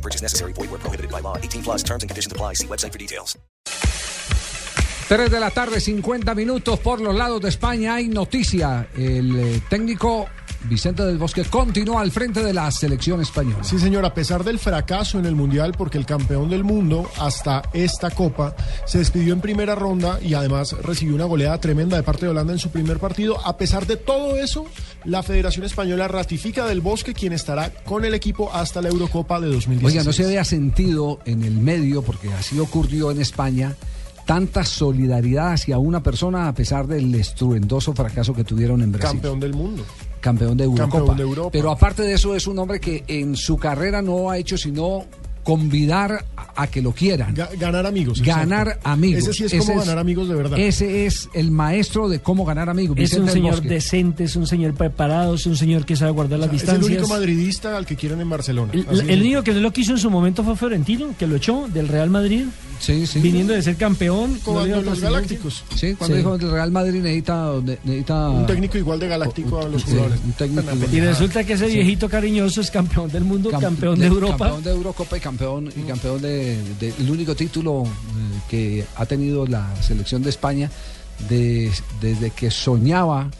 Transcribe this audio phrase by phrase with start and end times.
[0.00, 0.52] No purchase necessary.
[0.54, 1.36] Void where prohibited by law.
[1.36, 2.54] 18 plus terms and conditions apply.
[2.54, 3.36] See website for details.
[5.08, 7.96] 3 de la tarde, 50 minutos por los lados de España.
[7.96, 8.88] Hay noticia.
[8.96, 10.28] El eh, técnico
[10.64, 13.64] Vicente del Bosque continúa al frente de la selección española.
[13.64, 17.62] Sí, señor, a pesar del fracaso en el Mundial, porque el campeón del mundo hasta
[17.72, 22.26] esta Copa se despidió en primera ronda y además recibió una goleada tremenda de parte
[22.26, 23.40] de Holanda en su primer partido.
[23.46, 24.66] A pesar de todo eso,
[25.04, 29.48] la Federación Española ratifica del Bosque quien estará con el equipo hasta la Eurocopa de
[29.48, 29.84] 2016.
[29.84, 33.76] Oiga, no se había sentido en el medio, porque así ocurrió en España,
[34.30, 39.10] tanta solidaridad hacia una persona a pesar del estruendoso fracaso que tuvieron en Brasil.
[39.20, 39.84] Campeón del mundo.
[40.20, 40.98] campeón de Eurocopa.
[40.98, 41.50] Campeón de Europa.
[41.50, 45.04] Pero aparte de eso es un hombre que en su carrera no ha hecho sino
[45.42, 47.34] convidar a, que lo quieran.
[47.34, 48.22] Ga- ganar amigos.
[48.22, 48.88] ganar exacto.
[48.90, 49.22] amigos.
[49.26, 50.58] Ese sí es como ganar amigos de verdad.
[50.60, 52.96] Ese es el maestro de cómo ganar amigos.
[53.00, 56.38] Es un Vicente señor decente, es un señor preparado, es un señor que sabe guardar
[56.38, 56.86] las es el distancias.
[56.88, 58.70] único madridista al que quieren en Barcelona.
[58.74, 59.20] El, el es.
[59.20, 62.10] único que no lo quiso en su momento fue Florentino, que lo echó del Real
[62.10, 62.44] Madrid,
[62.80, 63.20] Sí, sí.
[63.20, 64.38] viniendo de ser campeón.
[64.44, 65.62] Con no los galácticos.
[65.76, 66.22] Sí, cuando Sí.
[66.22, 67.52] dijo el Real Madrid necesita,
[67.84, 70.18] necesita Un técnico igual de galáctico a los Sí, jugadores.
[70.24, 70.94] un técnico igual.
[70.94, 74.38] Y resulta que ese viejito cariñoso es campeón del mundo, Camp- campeón de, Europa.
[74.38, 79.04] Campeón de Eurocopa y campeón, y campeón de, de- el único título eh, que ha
[79.06, 80.70] tenido la selección de España
[81.28, 81.70] de-
[82.00, 83.30] desde que soñaba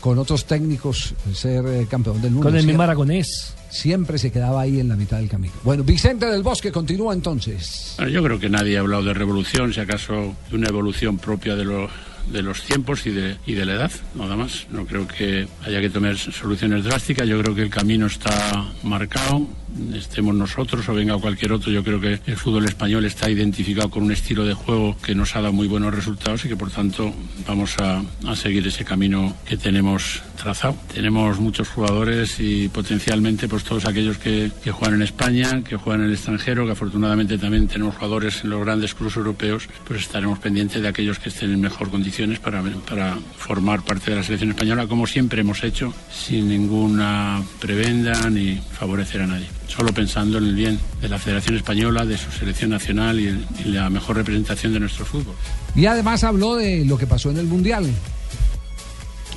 [0.00, 2.48] con otros técnicos ser eh, campeón del mundo.
[2.48, 3.54] Con el mismo siempre, aragonés.
[3.70, 5.54] siempre se quedaba ahí en la mitad del camino.
[5.62, 7.94] Bueno, Vicente del Bosque continúa entonces.
[7.98, 11.54] Bueno, yo creo que nadie ha hablado de revolución, si acaso de una evolución propia
[11.54, 11.88] de, lo-
[12.32, 14.66] de los tiempos y de, y de la edad, nada más.
[14.70, 19.46] No creo que haya que tomar soluciones drásticas, yo creo que el camino está marcado,
[19.94, 24.02] estemos nosotros o venga cualquier otro, yo creo que el fútbol español está identificado con
[24.02, 27.12] un estilo de juego que nos ha dado muy buenos resultados y que por tanto
[27.46, 30.76] vamos a, a seguir ese camino que tenemos trazado.
[30.92, 36.02] Tenemos muchos jugadores y potencialmente pues todos aquellos que, que juegan en España, que juegan
[36.02, 40.38] en el extranjero, que afortunadamente también tenemos jugadores en los grandes clubes europeos, pues estaremos
[40.38, 44.50] pendientes de aquellos que estén en mejor condiciones para, para formar parte de la selección
[44.50, 49.46] española, como siempre hemos hecho, sin ninguna prebenda ni favorecer a nadie.
[49.74, 53.46] Solo pensando en el bien de la Federación Española, de su selección nacional y, el-
[53.64, 55.34] y la mejor representación de nuestro fútbol.
[55.76, 57.86] Y además habló de lo que pasó en el Mundial.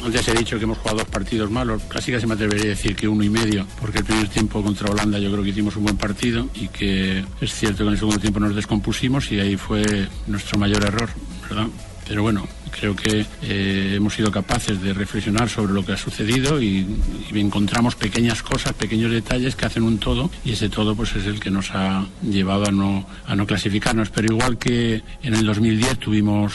[0.03, 2.94] Antes he dicho que hemos jugado dos partidos malos, casi casi me atrevería a decir
[2.95, 5.83] que uno y medio, porque el primer tiempo contra Holanda yo creo que hicimos un
[5.83, 9.55] buen partido y que es cierto que en el segundo tiempo nos descompusimos y ahí
[9.55, 11.07] fue nuestro mayor error,
[11.47, 11.67] ¿verdad?
[12.08, 16.62] Pero bueno, creo que eh, hemos sido capaces de reflexionar sobre lo que ha sucedido
[16.62, 16.86] y,
[17.34, 21.40] encontramos pequeñas cosas, pequeños detalles que hacen un todo y ese todo pues es el
[21.40, 24.09] que nos ha llevado a no, a no clasificarnos.
[24.09, 26.53] Pero igual que en el 2010 tuvimos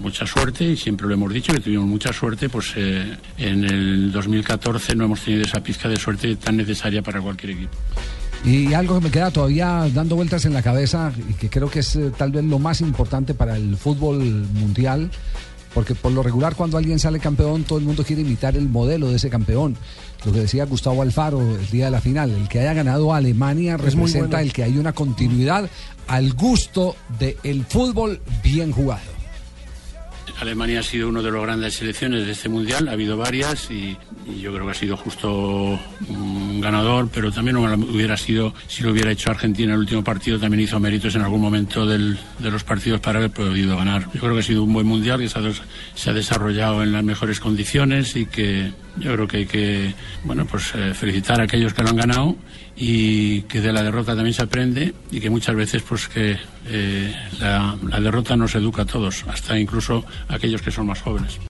[0.00, 4.12] mucha suerte y siempre lo hemos dicho que tuvimos mucha suerte, pues eh, en el
[4.12, 7.76] 2014 no hemos tenido esa pizca de suerte tan necesaria para cualquier equipo.
[8.44, 11.80] Y algo que me queda todavía dando vueltas en la cabeza y que creo que
[11.80, 14.18] es eh, tal vez lo más importante para el fútbol
[14.54, 15.10] mundial,
[15.74, 19.08] porque por lo regular cuando alguien sale campeón todo el mundo quiere imitar el modelo
[19.10, 19.76] de ese campeón.
[20.24, 23.18] Lo que decía Gustavo Alfaro el día de la final, el que haya ganado a
[23.18, 24.38] Alemania Es representa bueno.
[24.38, 25.68] el que hay una continuidad
[26.08, 29.09] al gusto del fútbol bien jugado.
[30.40, 33.96] Alemania ha sido uno de los grandes selecciones de este mundial, ha habido varias y,
[34.40, 35.78] yo creo que ha sido justo
[36.08, 40.38] un ganador, pero también hubiera sido, si lo hubiera hecho Argentina en el último partido,
[40.38, 44.06] también hizo méritos en algún momento del- de los partidos para haber podido ganar.
[44.14, 45.42] Yo creo que ha sido un buen mundial que se ha,
[45.94, 50.46] se ha desarrollado en las mejores condiciones y que yo creo que hay que bueno
[50.46, 52.36] pues eh, felicitar a aquellos que lo han ganado
[52.76, 56.36] y que de la derrota también se aprende y que muchas veces pues que
[56.66, 61.40] eh, la, la derrota nos educa a todos, hasta incluso aquellos que son más jóvenes.